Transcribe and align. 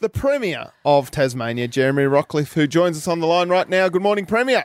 the 0.00 0.08
Premier 0.08 0.72
of 0.82 1.10
Tasmania, 1.10 1.68
Jeremy 1.68 2.04
Rockliff, 2.04 2.54
who 2.54 2.66
joins 2.66 2.96
us 2.96 3.06
on 3.06 3.20
the 3.20 3.26
line 3.26 3.50
right 3.50 3.68
now. 3.68 3.88
Good 3.90 4.00
morning, 4.00 4.24
Premier. 4.24 4.64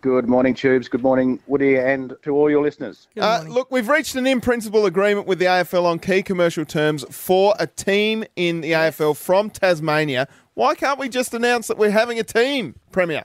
Good 0.00 0.26
morning, 0.28 0.54
Tubes. 0.54 0.88
Good 0.88 1.02
morning, 1.02 1.38
Woody, 1.46 1.76
and 1.76 2.16
to 2.22 2.34
all 2.34 2.48
your 2.48 2.62
listeners. 2.62 3.08
Uh, 3.18 3.44
look, 3.46 3.70
we've 3.70 3.88
reached 3.88 4.14
an 4.14 4.26
in 4.26 4.40
principle 4.40 4.86
agreement 4.86 5.26
with 5.26 5.38
the 5.38 5.44
AFL 5.46 5.84
on 5.84 5.98
key 5.98 6.22
commercial 6.22 6.64
terms 6.64 7.04
for 7.10 7.54
a 7.58 7.66
team 7.66 8.24
in 8.36 8.62
the 8.62 8.72
AFL 8.72 9.16
from 9.16 9.50
Tasmania. 9.50 10.28
Why 10.54 10.74
can't 10.74 10.98
we 10.98 11.08
just 11.08 11.34
announce 11.34 11.66
that 11.66 11.76
we're 11.76 11.90
having 11.90 12.18
a 12.18 12.24
team, 12.24 12.76
Premier? 12.90 13.24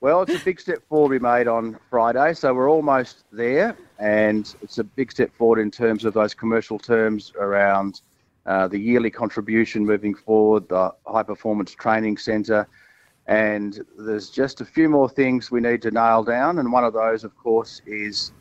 Well, 0.00 0.22
it's 0.22 0.40
a 0.40 0.44
big 0.44 0.60
step 0.60 0.86
forward 0.88 1.10
we 1.10 1.18
made 1.18 1.48
on 1.48 1.78
Friday, 1.90 2.34
so 2.34 2.52
we're 2.52 2.70
almost 2.70 3.24
there, 3.32 3.74
and 3.98 4.54
it's 4.60 4.78
a 4.78 4.84
big 4.84 5.10
step 5.10 5.34
forward 5.34 5.58
in 5.58 5.70
terms 5.70 6.04
of 6.04 6.12
those 6.12 6.34
commercial 6.34 6.78
terms 6.78 7.32
around 7.40 8.02
uh, 8.46 8.68
the 8.68 8.78
yearly 8.78 9.10
contribution 9.10 9.84
moving 9.84 10.14
forward, 10.14 10.68
the 10.68 10.92
high 11.06 11.22
performance 11.22 11.72
training 11.72 12.16
centre, 12.16 12.68
and 13.26 13.84
there's 13.98 14.28
just 14.28 14.60
a 14.60 14.64
few 14.64 14.88
more 14.88 15.08
things 15.08 15.50
we 15.50 15.60
need 15.60 15.80
to 15.82 15.90
nail 15.90 16.22
down, 16.22 16.58
and 16.58 16.72
one 16.72 16.84
of 16.84 16.92
those, 16.92 17.24
of 17.24 17.36
course, 17.36 17.80
is 17.86 18.32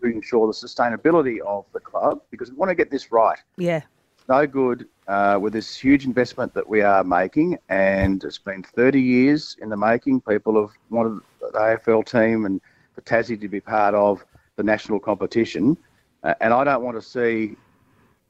to 0.00 0.08
ensure 0.08 0.46
the 0.46 0.52
sustainability 0.52 1.40
of 1.40 1.66
the 1.72 1.80
club 1.80 2.20
because 2.30 2.50
we 2.50 2.56
want 2.56 2.70
to 2.70 2.74
get 2.74 2.90
this 2.90 3.12
right. 3.12 3.38
Yeah. 3.56 3.82
No 4.28 4.46
good 4.46 4.86
uh, 5.08 5.38
with 5.40 5.52
this 5.52 5.76
huge 5.76 6.04
investment 6.04 6.54
that 6.54 6.66
we 6.66 6.80
are 6.80 7.04
making, 7.04 7.58
and 7.68 8.22
it's 8.24 8.38
been 8.38 8.62
30 8.62 9.00
years 9.00 9.56
in 9.60 9.68
the 9.68 9.76
making. 9.76 10.20
People 10.22 10.58
have 10.60 10.70
wanted 10.88 11.20
the 11.40 11.58
AFL 11.58 12.06
team 12.06 12.46
and 12.46 12.60
for 12.94 13.02
Tassie 13.02 13.40
to 13.40 13.48
be 13.48 13.60
part 13.60 13.94
of 13.94 14.24
the 14.56 14.62
national 14.62 15.00
competition, 15.00 15.76
uh, 16.22 16.34
and 16.40 16.54
I 16.54 16.64
don't 16.64 16.82
want 16.82 16.96
to 16.96 17.02
see 17.02 17.56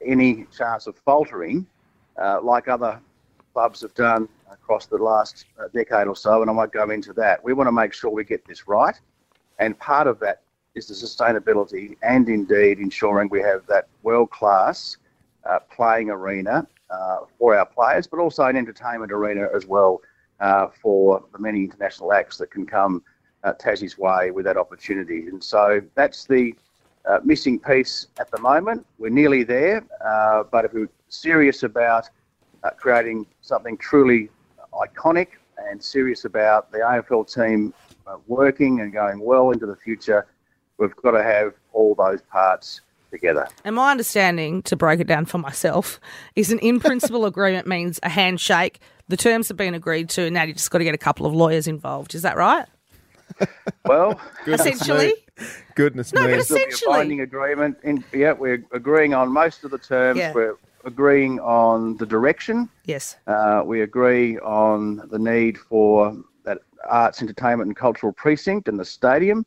any 0.05 0.45
chance 0.55 0.87
of 0.87 0.97
faltering 0.97 1.65
uh, 2.21 2.39
like 2.41 2.67
other 2.67 2.99
clubs 3.53 3.81
have 3.81 3.93
done 3.93 4.27
across 4.51 4.85
the 4.85 4.97
last 4.97 5.45
uh, 5.59 5.67
decade 5.73 6.07
or 6.07 6.15
so, 6.15 6.41
and 6.41 6.49
I 6.49 6.53
won't 6.53 6.71
go 6.71 6.89
into 6.89 7.13
that. 7.13 7.43
We 7.43 7.53
want 7.53 7.67
to 7.67 7.71
make 7.71 7.93
sure 7.93 8.09
we 8.09 8.23
get 8.23 8.45
this 8.45 8.67
right, 8.67 8.99
and 9.59 9.77
part 9.79 10.07
of 10.07 10.19
that 10.19 10.41
is 10.75 10.87
the 10.87 10.93
sustainability 10.93 11.97
and 12.01 12.29
indeed 12.29 12.79
ensuring 12.79 13.27
we 13.29 13.41
have 13.41 13.65
that 13.67 13.87
world 14.03 14.29
class 14.31 14.97
uh, 15.49 15.59
playing 15.73 16.09
arena 16.09 16.65
uh, 16.89 17.17
for 17.37 17.55
our 17.55 17.65
players, 17.65 18.07
but 18.07 18.19
also 18.19 18.43
an 18.45 18.55
entertainment 18.55 19.11
arena 19.11 19.47
as 19.53 19.65
well 19.65 20.01
uh, 20.39 20.67
for 20.81 21.23
the 21.33 21.39
many 21.39 21.63
international 21.63 22.13
acts 22.13 22.37
that 22.37 22.51
can 22.51 22.65
come 22.65 23.03
uh, 23.43 23.53
Tassie's 23.53 23.97
way 23.97 24.31
with 24.31 24.45
that 24.45 24.57
opportunity. 24.57 25.27
And 25.27 25.43
so 25.43 25.81
that's 25.95 26.25
the 26.25 26.53
uh, 27.05 27.19
missing 27.23 27.59
piece 27.59 28.07
at 28.19 28.29
the 28.31 28.39
moment. 28.39 28.85
We're 28.97 29.09
nearly 29.09 29.43
there, 29.43 29.83
uh, 30.05 30.43
but 30.51 30.65
if 30.65 30.73
we're 30.73 30.89
serious 31.09 31.63
about 31.63 32.09
uh, 32.63 32.69
creating 32.71 33.25
something 33.41 33.77
truly 33.77 34.29
iconic 34.73 35.27
and 35.69 35.81
serious 35.81 36.25
about 36.25 36.71
the 36.71 36.79
AFL 36.79 37.31
team 37.31 37.73
uh, 38.07 38.17
working 38.27 38.81
and 38.81 38.93
going 38.93 39.19
well 39.19 39.51
into 39.51 39.65
the 39.65 39.75
future, 39.75 40.27
we've 40.77 40.95
got 40.97 41.11
to 41.11 41.23
have 41.23 41.53
all 41.73 41.95
those 41.95 42.21
parts 42.21 42.81
together. 43.11 43.47
And 43.63 43.75
my 43.75 43.91
understanding, 43.91 44.61
to 44.63 44.75
break 44.75 44.99
it 44.99 45.07
down 45.07 45.25
for 45.25 45.37
myself, 45.37 45.99
is 46.35 46.51
an 46.51 46.59
in 46.59 46.79
principle 46.79 47.25
agreement 47.25 47.67
means 47.67 47.99
a 48.03 48.09
handshake. 48.09 48.79
The 49.07 49.17
terms 49.17 49.49
have 49.49 49.57
been 49.57 49.73
agreed 49.73 50.09
to, 50.11 50.23
and 50.23 50.33
now 50.33 50.43
you 50.43 50.53
just 50.53 50.71
got 50.71 50.79
to 50.79 50.83
get 50.83 50.95
a 50.95 50.99
couple 50.99 51.25
of 51.25 51.33
lawyers 51.33 51.67
involved. 51.67 52.15
Is 52.15 52.21
that 52.21 52.37
right? 52.37 52.65
Well, 53.85 54.19
Essentially. 54.47 55.13
Goodness 55.81 56.13
No, 56.13 56.21
me. 56.21 56.35
but 56.37 56.47
There'll 56.47 56.63
a 56.63 56.67
Essentially. 56.67 56.93
binding 56.93 57.21
agreement. 57.21 57.75
In, 57.81 58.03
yeah, 58.13 58.33
we're 58.33 58.63
agreeing 58.71 59.15
on 59.15 59.31
most 59.31 59.63
of 59.63 59.71
the 59.71 59.79
terms. 59.79 60.19
Yeah. 60.19 60.31
We're 60.31 60.57
agreeing 60.85 61.39
on 61.39 61.97
the 61.97 62.05
direction. 62.05 62.69
Yes. 62.85 63.15
Uh, 63.25 63.63
we 63.65 63.81
agree 63.81 64.37
on 64.39 65.01
the 65.09 65.17
need 65.17 65.57
for 65.57 66.15
that 66.45 66.59
arts, 66.87 67.23
entertainment, 67.23 67.67
and 67.67 67.75
cultural 67.75 68.13
precinct 68.13 68.67
and 68.67 68.79
the 68.79 68.85
stadium, 68.85 69.43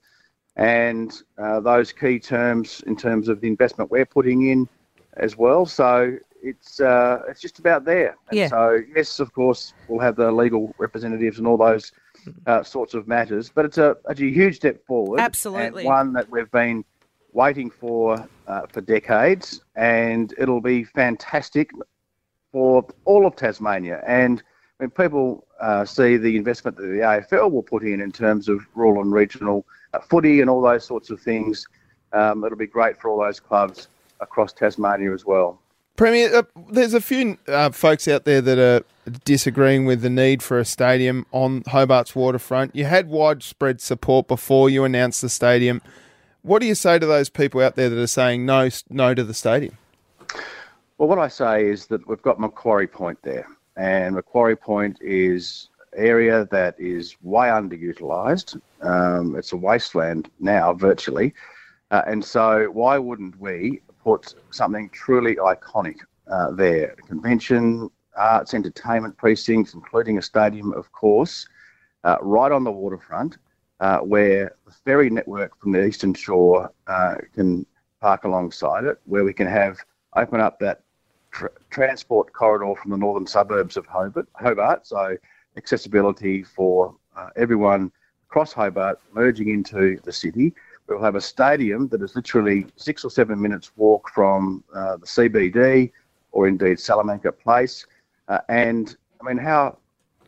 and 0.56 1.22
uh, 1.38 1.60
those 1.60 1.92
key 1.92 2.18
terms 2.18 2.82
in 2.88 2.96
terms 2.96 3.28
of 3.28 3.40
the 3.40 3.46
investment 3.46 3.92
we're 3.92 4.04
putting 4.04 4.48
in 4.50 4.68
as 5.16 5.36
well. 5.36 5.64
So 5.66 6.16
it's 6.42 6.80
uh, 6.80 7.20
it's 7.28 7.40
just 7.40 7.60
about 7.60 7.84
there. 7.84 8.16
And 8.28 8.38
Yeah. 8.40 8.48
So 8.48 8.80
yes, 8.96 9.20
of 9.20 9.32
course, 9.32 9.72
we'll 9.86 10.00
have 10.00 10.16
the 10.16 10.32
legal 10.32 10.74
representatives 10.78 11.38
and 11.38 11.46
all 11.46 11.56
those 11.56 11.92
uh, 12.46 12.62
sorts 12.62 12.94
of 12.94 13.08
matters, 13.08 13.50
but 13.54 13.64
it's 13.64 13.78
a, 13.78 13.96
it's 14.08 14.20
a 14.20 14.30
huge 14.30 14.56
step 14.56 14.84
forward. 14.86 15.20
Absolutely. 15.20 15.82
And 15.82 15.88
one 15.88 16.12
that 16.14 16.30
we've 16.30 16.50
been 16.50 16.84
waiting 17.32 17.70
for 17.70 18.26
uh, 18.46 18.62
for 18.72 18.80
decades, 18.80 19.60
and 19.76 20.34
it'll 20.38 20.60
be 20.60 20.84
fantastic 20.84 21.70
for 22.52 22.86
all 23.04 23.26
of 23.26 23.36
Tasmania. 23.36 24.02
And 24.06 24.42
when 24.78 24.90
people 24.90 25.46
uh, 25.60 25.84
see 25.84 26.16
the 26.16 26.36
investment 26.36 26.76
that 26.76 26.84
the 26.84 26.98
AFL 26.98 27.50
will 27.50 27.62
put 27.62 27.82
in 27.82 28.00
in 28.00 28.12
terms 28.12 28.48
of 28.48 28.60
rural 28.74 29.02
and 29.02 29.12
regional 29.12 29.66
uh, 29.92 29.98
footy 30.00 30.40
and 30.40 30.48
all 30.48 30.62
those 30.62 30.84
sorts 30.84 31.10
of 31.10 31.20
things, 31.20 31.66
um, 32.12 32.44
it'll 32.44 32.58
be 32.58 32.66
great 32.66 33.00
for 33.00 33.10
all 33.10 33.20
those 33.20 33.40
clubs 33.40 33.88
across 34.20 34.52
Tasmania 34.52 35.12
as 35.12 35.24
well. 35.24 35.60
Premier, 35.96 36.34
uh, 36.34 36.42
there's 36.70 36.94
a 36.94 37.00
few 37.00 37.38
uh, 37.46 37.70
folks 37.70 38.08
out 38.08 38.24
there 38.24 38.40
that 38.40 38.58
are 38.58 38.84
disagreeing 39.24 39.84
with 39.84 40.02
the 40.02 40.10
need 40.10 40.42
for 40.42 40.58
a 40.58 40.64
stadium 40.64 41.26
on 41.32 41.62
Hobart's 41.68 42.14
waterfront. 42.14 42.74
You 42.74 42.84
had 42.84 43.08
widespread 43.08 43.80
support 43.80 44.28
before 44.28 44.70
you 44.70 44.84
announced 44.84 45.20
the 45.22 45.28
stadium. 45.28 45.82
What 46.42 46.60
do 46.60 46.66
you 46.66 46.74
say 46.74 46.98
to 46.98 47.06
those 47.06 47.28
people 47.28 47.60
out 47.62 47.76
there 47.76 47.88
that 47.88 47.98
are 47.98 48.06
saying 48.06 48.44
no, 48.44 48.68
no 48.90 49.14
to 49.14 49.24
the 49.24 49.34
stadium? 49.34 49.78
Well, 50.98 51.08
what 51.08 51.18
I 51.18 51.28
say 51.28 51.66
is 51.66 51.86
that 51.86 52.06
we've 52.06 52.22
got 52.22 52.38
Macquarie 52.38 52.86
Point 52.86 53.18
there, 53.22 53.48
and 53.76 54.14
Macquarie 54.14 54.56
Point 54.56 54.98
is 55.00 55.68
area 55.96 56.46
that 56.50 56.74
is 56.78 57.16
way 57.22 57.48
underutilised. 57.48 58.60
Um, 58.82 59.36
it's 59.36 59.52
a 59.52 59.56
wasteland 59.56 60.30
now, 60.38 60.72
virtually, 60.72 61.34
uh, 61.90 62.02
and 62.06 62.24
so 62.24 62.66
why 62.72 62.98
wouldn't 62.98 63.40
we 63.40 63.80
put 64.02 64.34
something 64.50 64.88
truly 64.90 65.36
iconic 65.36 65.96
uh, 66.30 66.52
there? 66.52 66.94
Convention, 67.08 67.90
arts, 68.16 68.54
entertainment 68.54 69.16
precincts, 69.16 69.74
including 69.74 70.18
a 70.18 70.22
stadium, 70.22 70.72
of 70.72 70.90
course, 70.92 71.48
uh, 72.04 72.16
right 72.20 72.52
on 72.52 72.64
the 72.64 72.70
waterfront, 72.70 73.38
uh, 73.80 73.98
where 73.98 74.54
the 74.66 74.72
ferry 74.72 75.10
network 75.10 75.58
from 75.60 75.72
the 75.72 75.84
Eastern 75.84 76.14
Shore 76.14 76.70
uh, 76.86 77.14
can 77.34 77.66
park 78.00 78.24
alongside 78.24 78.84
it, 78.84 78.98
where 79.06 79.24
we 79.24 79.32
can 79.32 79.46
have 79.46 79.78
open 80.16 80.40
up 80.40 80.58
that 80.60 80.82
tr- 81.30 81.46
transport 81.70 82.32
corridor 82.32 82.74
from 82.80 82.90
the 82.90 82.96
northern 82.96 83.26
suburbs 83.26 83.76
of 83.76 83.86
Hobart, 83.86 84.28
Hobart 84.36 84.86
so 84.86 85.16
accessibility 85.56 86.42
for 86.42 86.94
uh, 87.16 87.30
everyone 87.36 87.90
across 88.28 88.52
Hobart 88.52 89.00
merging 89.12 89.48
into 89.48 89.98
the 90.04 90.12
city. 90.12 90.52
We'll 90.88 91.02
have 91.02 91.14
a 91.14 91.20
stadium 91.20 91.88
that 91.88 92.02
is 92.02 92.14
literally 92.14 92.66
six 92.76 93.04
or 93.04 93.10
seven 93.10 93.40
minutes 93.40 93.72
walk 93.76 94.08
from 94.10 94.62
uh, 94.74 94.96
the 94.96 95.06
CBD 95.06 95.90
or 96.32 96.48
indeed 96.48 96.78
Salamanca 96.78 97.32
Place. 97.32 97.86
Uh, 98.28 98.38
and 98.48 98.96
I 99.20 99.28
mean, 99.28 99.38
how 99.38 99.78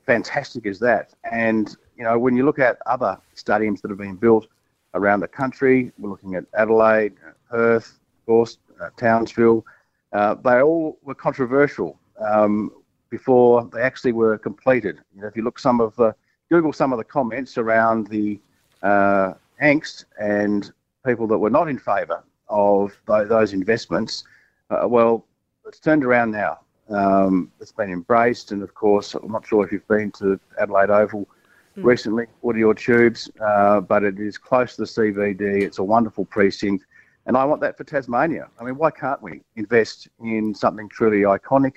fantastic 0.05 0.67
is 0.67 0.79
that? 0.81 1.15
And, 1.31 1.75
you 1.97 2.05
know, 2.05 2.19
when 2.19 2.37
you 2.37 2.45
look 2.45 2.59
at 2.59 2.79
other 2.87 3.19
stadiums 3.35 3.81
that 3.83 3.91
have 3.91 3.99
been 3.99 4.17
built 4.17 4.47
around 4.95 5.21
the 5.21 5.29
country, 5.29 5.93
we're 5.99 6.11
looking 6.11 6.35
at 6.35 6.45
Adelaide, 6.55 7.15
Perth, 7.51 7.99
of 8.21 8.27
course, 8.27 8.59
uh, 8.81 8.91
Townsville, 8.97 9.65
uh, 10.13 10.35
they 10.35 10.61
all 10.61 10.99
were 11.03 11.15
controversial 11.15 11.99
um, 12.21 12.71
before 13.11 13.69
they 13.73 13.83
actually 13.83 14.13
were 14.13 14.39
completed. 14.39 14.99
You 15.15 15.23
know, 15.23 15.29
if 15.29 15.37
you 15.37 15.43
look 15.43 15.59
some 15.59 15.81
of 15.81 15.95
the, 15.97 16.15
Google 16.51 16.73
some 16.73 16.93
of 16.93 16.99
the 16.99 17.05
comments 17.05 17.59
around 17.59 18.07
the 18.07 18.41
uh, 18.83 19.35
angst 19.63 20.05
and 20.21 20.71
people 21.05 21.27
that 21.29 21.39
were 21.39 21.51
not 21.51 21.69
in 21.69 21.79
favour 21.79 22.23
of 22.49 22.97
tho- 23.07 23.27
those 23.27 23.53
investments, 23.53 24.25
uh, 24.71 24.87
well, 24.87 25.27
it's 25.67 25.81
turned 25.81 26.05
around 26.05 26.31
now. 26.31 26.61
Um, 26.89 27.51
it's 27.61 27.73
been 27.73 27.91
embraced, 27.91 28.53
and 28.53 28.63
of 28.63 28.75
course, 28.75 29.15
I'm 29.15 29.33
not 29.33 29.47
sure 29.47 29.65
if 29.65 29.73
you've 29.73 29.89
been 29.89 30.13
to 30.13 30.39
Adelaide 30.61 30.91
Oval 30.91 31.29
recently, 31.77 32.27
Woody 32.43 32.61
Your 32.61 32.75
Tubes, 32.75 33.31
uh, 33.45 33.81
but 33.81 34.03
it 34.03 34.19
is 34.19 34.39
close 34.39 34.77
to 34.77 34.83
the 34.83 34.87
CBD. 34.87 35.63
It's 35.63 35.79
a 35.79 35.85
wonderful 35.85 36.25
precinct, 36.25 36.87
and 37.27 37.37
I 37.37 37.45
want 37.45 37.61
that 37.63 37.77
for 37.77 37.85
Tasmania. 37.85 38.49
I 38.61 38.65
mean, 38.65 38.77
why 38.77 38.91
can't 38.91 39.21
we 39.21 39.43
invest 39.57 40.09
in 40.21 40.55
something 40.55 40.89
truly 40.89 41.23
iconic 41.23 41.75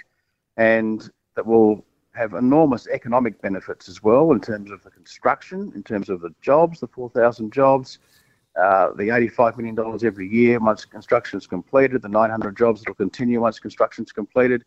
and 0.58 1.10
that 1.36 1.46
will 1.46 1.84
have 2.14 2.34
enormous 2.34 2.88
economic 2.88 3.42
benefits 3.42 3.88
as 3.88 4.04
well 4.04 4.32
in 4.32 4.42
terms 4.42 4.72
of 4.72 4.84
the 4.84 4.92
construction, 4.92 5.72
in 5.74 5.84
terms 5.84 6.10
of 6.10 6.22
the 6.22 6.34
jobs, 6.42 6.82
the 6.82 6.88
4,000 6.88 7.52
jobs, 7.52 8.00
uh, 8.62 8.92
the 8.94 9.04
$85 9.04 9.58
million 9.58 10.06
every 10.06 10.28
year 10.28 10.60
once 10.60 10.84
construction 10.84 11.38
is 11.38 11.48
completed, 11.48 12.02
the 12.02 12.10
900 12.10 12.58
jobs 12.58 12.82
that 12.82 12.90
will 12.90 12.96
continue 12.96 13.40
once 13.40 13.60
construction 13.60 14.04
is 14.04 14.12
completed, 14.12 14.64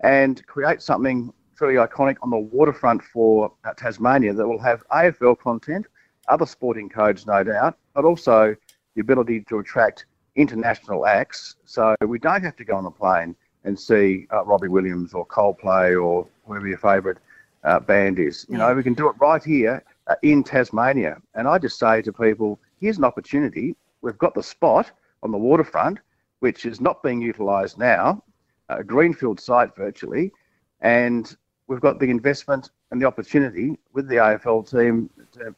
and 0.00 0.44
create 0.46 0.82
something 0.82 1.32
truly 1.56 1.74
iconic 1.74 2.16
on 2.22 2.30
the 2.30 2.38
waterfront 2.38 3.02
for 3.02 3.52
uh, 3.64 3.74
Tasmania 3.74 4.32
that 4.32 4.46
will 4.46 4.60
have 4.60 4.86
AFL 4.88 5.38
content, 5.38 5.86
other 6.28 6.46
sporting 6.46 6.88
codes, 6.88 7.26
no 7.26 7.42
doubt, 7.42 7.76
but 7.94 8.04
also 8.04 8.54
the 8.94 9.00
ability 9.00 9.40
to 9.48 9.58
attract 9.58 10.06
international 10.36 11.04
acts. 11.06 11.56
So 11.64 11.96
we 12.06 12.18
don't 12.18 12.42
have 12.44 12.56
to 12.56 12.64
go 12.64 12.76
on 12.76 12.86
a 12.86 12.90
plane 12.90 13.34
and 13.64 13.78
see 13.78 14.26
uh, 14.32 14.44
Robbie 14.44 14.68
Williams 14.68 15.14
or 15.14 15.26
Coldplay 15.26 16.00
or 16.00 16.26
whoever 16.46 16.66
your 16.68 16.78
favourite 16.78 17.18
uh, 17.64 17.80
band 17.80 18.20
is. 18.20 18.46
You 18.48 18.58
know, 18.58 18.72
we 18.74 18.82
can 18.84 18.94
do 18.94 19.08
it 19.08 19.16
right 19.20 19.42
here 19.42 19.84
uh, 20.06 20.14
in 20.22 20.44
Tasmania. 20.44 21.20
And 21.34 21.48
I 21.48 21.58
just 21.58 21.78
say 21.78 22.02
to 22.02 22.12
people, 22.12 22.58
here's 22.80 22.98
an 22.98 23.04
opportunity. 23.04 23.74
We've 24.00 24.18
got 24.18 24.34
the 24.34 24.42
spot 24.42 24.92
on 25.22 25.32
the 25.32 25.38
waterfront, 25.38 25.98
which 26.38 26.64
is 26.66 26.80
not 26.80 27.02
being 27.02 27.20
utilised 27.20 27.78
now, 27.78 28.22
a 28.68 28.84
greenfield 28.84 29.40
site 29.40 29.74
virtually, 29.76 30.32
and 30.80 31.36
we've 31.66 31.80
got 31.80 31.98
the 31.98 32.10
investment 32.10 32.70
and 32.90 33.00
the 33.00 33.06
opportunity 33.06 33.78
with 33.92 34.08
the 34.08 34.16
AFL 34.16 34.68
team 34.68 35.10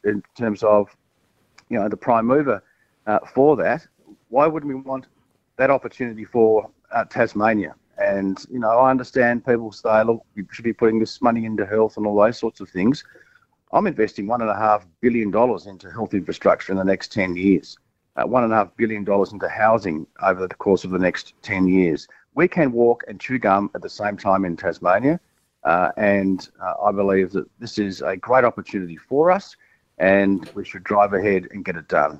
in 0.03 0.23
terms 0.37 0.63
of, 0.63 0.95
you 1.69 1.79
know, 1.79 1.87
the 1.87 1.97
prime 1.97 2.25
mover 2.25 2.63
uh, 3.07 3.19
for 3.33 3.55
that. 3.57 3.87
Why 4.29 4.47
wouldn't 4.47 4.73
we 4.73 4.79
want 4.79 5.07
that 5.57 5.69
opportunity 5.69 6.25
for 6.25 6.69
uh, 6.91 7.05
Tasmania? 7.05 7.75
And 7.97 8.43
you 8.49 8.59
know, 8.59 8.69
I 8.69 8.89
understand 8.89 9.45
people 9.45 9.71
say, 9.71 10.03
look, 10.03 10.25
we 10.35 10.43
should 10.51 10.65
be 10.65 10.73
putting 10.73 10.99
this 10.99 11.21
money 11.21 11.45
into 11.45 11.65
health 11.65 11.97
and 11.97 12.05
all 12.05 12.15
those 12.15 12.37
sorts 12.37 12.59
of 12.59 12.69
things. 12.69 13.03
I'm 13.73 13.87
investing 13.87 14.27
one 14.27 14.41
and 14.41 14.49
a 14.49 14.55
half 14.55 14.85
billion 15.01 15.31
dollars 15.31 15.67
into 15.67 15.89
health 15.91 16.13
infrastructure 16.13 16.71
in 16.73 16.77
the 16.77 16.83
next 16.83 17.11
ten 17.11 17.35
years. 17.35 17.77
Uh, 18.17 18.27
one 18.27 18.43
and 18.43 18.51
a 18.51 18.55
half 18.55 18.75
billion 18.75 19.03
dollars 19.05 19.31
into 19.31 19.47
housing 19.47 20.05
over 20.21 20.47
the 20.47 20.55
course 20.55 20.83
of 20.83 20.91
the 20.91 20.99
next 20.99 21.33
ten 21.41 21.67
years. 21.67 22.07
We 22.33 22.47
can 22.47 22.71
walk 22.71 23.03
and 23.07 23.19
chew 23.19 23.39
gum 23.39 23.71
at 23.75 23.81
the 23.81 23.89
same 23.89 24.17
time 24.17 24.45
in 24.45 24.57
Tasmania, 24.57 25.19
uh, 25.63 25.91
and 25.97 26.47
uh, 26.61 26.73
I 26.83 26.91
believe 26.91 27.31
that 27.31 27.45
this 27.59 27.77
is 27.77 28.01
a 28.01 28.15
great 28.15 28.45
opportunity 28.45 28.97
for 28.97 29.31
us 29.31 29.55
and 30.01 30.49
we 30.55 30.65
should 30.65 30.83
drive 30.83 31.13
ahead 31.13 31.47
and 31.51 31.63
get 31.63 31.77
it 31.77 31.87
done. 31.87 32.19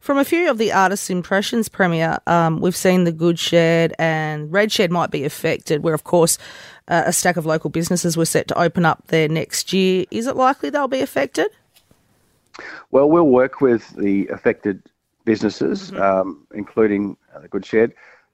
From 0.00 0.18
a 0.18 0.24
few 0.24 0.50
of 0.50 0.58
the 0.58 0.72
artists' 0.72 1.10
impressions, 1.10 1.68
Premier, 1.68 2.18
um, 2.26 2.60
we've 2.60 2.76
seen 2.76 3.04
the 3.04 3.12
Good 3.12 3.38
Shed 3.38 3.94
and 3.98 4.50
Red 4.50 4.72
Shed 4.72 4.90
might 4.90 5.10
be 5.10 5.24
affected, 5.24 5.84
where, 5.84 5.94
of 5.94 6.02
course, 6.04 6.38
uh, 6.88 7.04
a 7.06 7.12
stack 7.12 7.36
of 7.36 7.46
local 7.46 7.70
businesses 7.70 8.16
were 8.16 8.24
set 8.24 8.48
to 8.48 8.58
open 8.58 8.84
up 8.84 9.04
there 9.08 9.28
next 9.28 9.72
year. 9.72 10.06
Is 10.10 10.26
it 10.26 10.34
likely 10.34 10.70
they'll 10.70 10.88
be 10.88 11.02
affected? 11.02 11.48
Well, 12.90 13.08
we'll 13.08 13.28
work 13.28 13.60
with 13.60 13.88
the 13.90 14.26
affected 14.28 14.82
businesses, 15.24 15.92
mm-hmm. 15.92 16.02
um, 16.02 16.46
including 16.52 17.16
uh, 17.34 17.40
the 17.40 17.48
Good 17.48 17.64
Shed. 17.64 17.92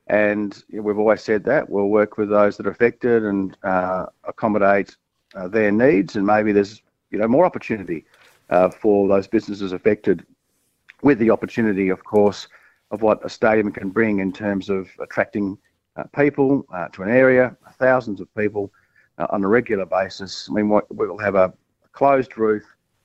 And 0.09 0.63
we've 0.73 0.99
always 0.99 1.23
said 1.23 1.45
that 1.45 1.69
we'll 1.69 1.89
work 1.89 2.17
with 2.17 2.29
those 2.29 2.57
that 2.57 2.67
are 2.67 2.71
affected 2.71 3.25
and 3.25 3.57
uh, 3.65 4.07
accommodate 4.25 4.97
uh, 5.35 5.49
their 5.49 5.73
needs, 5.73 6.17
and 6.17 6.25
maybe 6.25 6.53
there's 6.53 6.83
you 7.11 7.19
know 7.19 7.29
more 7.29 7.45
opportunity 7.45 8.05
uh, 8.51 8.71
for 8.71 9.09
those 9.09 9.27
businesses 9.27 9.73
affected, 9.73 10.25
with 11.03 11.19
the 11.19 11.31
opportunity, 11.31 11.89
of 11.89 12.05
course, 12.05 12.49
of 12.91 13.03
what 13.03 13.25
a 13.25 13.29
stadium 13.29 13.73
can 13.73 13.91
bring 13.91 14.21
in 14.21 14.33
terms 14.33 14.71
of 14.71 14.89
attracting 15.01 15.59
uh, 15.97 16.05
people 16.15 16.65
uh, 16.73 16.89
to 16.89 17.03
an 17.03 17.11
area, 17.11 17.57
thousands 17.79 18.21
of 18.21 18.33
people 18.35 18.73
uh, 19.19 19.27
on 19.31 19.43
a 19.45 19.49
regular 19.49 19.87
basis. 19.87 20.49
I 20.49 20.55
mean, 20.55 20.69
what, 20.69 20.85
we'll 20.95 21.19
have 21.19 21.35
a 21.35 21.53
closed 21.93 22.39
roof, 22.39 22.63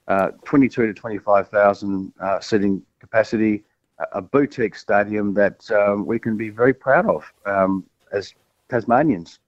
uh, 0.08 0.32
22 0.46 0.88
to 0.88 0.94
25,000 0.94 2.14
uh, 2.20 2.40
seating 2.40 2.82
capacity, 3.00 3.64
a 4.12 4.22
boutique 4.22 4.76
stadium 4.76 5.34
that 5.36 5.70
um, 5.72 6.06
we 6.06 6.20
can 6.20 6.38
be 6.38 6.50
very 6.50 6.74
proud 6.74 7.06
of 7.08 7.32
um, 7.46 7.84
as 8.12 8.34
Tasmanians. 8.70 9.40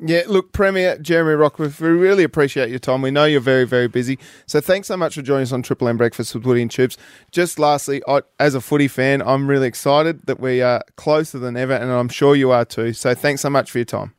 Yeah, 0.00 0.22
look, 0.28 0.52
Premier 0.52 0.96
Jeremy 0.98 1.32
Rockliff, 1.32 1.80
we 1.80 1.88
really 1.88 2.22
appreciate 2.22 2.70
your 2.70 2.78
time. 2.78 3.02
We 3.02 3.10
know 3.10 3.24
you're 3.24 3.40
very, 3.40 3.64
very 3.64 3.88
busy. 3.88 4.16
So 4.46 4.60
thanks 4.60 4.86
so 4.86 4.96
much 4.96 5.16
for 5.16 5.22
joining 5.22 5.42
us 5.42 5.52
on 5.52 5.62
Triple 5.62 5.88
M 5.88 5.96
Breakfast 5.96 6.36
with 6.36 6.46
Woody 6.46 6.62
and 6.62 6.70
Tubes. 6.70 6.96
Just 7.32 7.58
lastly, 7.58 8.00
I, 8.06 8.22
as 8.38 8.54
a 8.54 8.60
footy 8.60 8.86
fan, 8.86 9.20
I'm 9.22 9.48
really 9.48 9.66
excited 9.66 10.26
that 10.26 10.38
we 10.38 10.62
are 10.62 10.82
closer 10.94 11.40
than 11.40 11.56
ever, 11.56 11.72
and 11.72 11.90
I'm 11.90 12.08
sure 12.08 12.36
you 12.36 12.52
are 12.52 12.64
too. 12.64 12.92
So 12.92 13.12
thanks 13.12 13.42
so 13.42 13.50
much 13.50 13.72
for 13.72 13.78
your 13.78 13.86
time. 13.86 14.14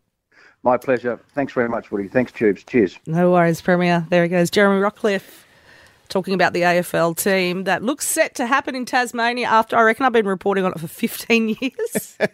My 0.63 0.75
pleasure. 0.75 1.17
Thanks 1.33 1.53
very 1.53 1.69
much, 1.69 1.91
Woody. 1.91 2.09
Thanks, 2.09 2.33
Tubes. 2.33 2.65
Cheers. 2.65 2.99
No 3.07 3.31
worries, 3.31 3.61
Premier. 3.61 4.05
There 4.09 4.23
he 4.23 4.27
goes. 4.27 4.49
Jeremy 4.49 4.81
Rockliff 4.81 5.43
talking 6.09 6.33
about 6.33 6.53
the 6.53 6.61
AFL 6.61 7.15
team 7.15 7.63
that 7.63 7.83
looks 7.83 8.07
set 8.07 8.35
to 8.35 8.45
happen 8.45 8.75
in 8.75 8.85
Tasmania 8.85 9.47
after 9.47 9.77
I 9.77 9.83
reckon 9.83 10.05
I've 10.05 10.11
been 10.13 10.27
reporting 10.27 10.65
on 10.65 10.71
it 10.73 10.79
for 10.79 10.87
15 10.89 11.57
years. 11.61 12.17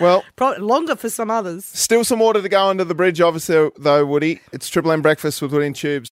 Well, 0.00 0.24
Probably 0.36 0.60
longer 0.62 0.96
for 0.96 1.10
some 1.10 1.30
others. 1.30 1.64
Still 1.64 2.04
some 2.04 2.18
water 2.18 2.40
to 2.40 2.48
go 2.48 2.68
under 2.68 2.84
the 2.84 2.94
bridge, 2.94 3.20
obviously, 3.20 3.70
though, 3.78 4.06
Woody. 4.06 4.40
It's 4.52 4.68
Triple 4.68 4.90
M 4.92 5.02
Breakfast 5.02 5.42
with 5.42 5.52
Woody 5.52 5.66
and 5.66 5.76
Tubes. 5.76 6.10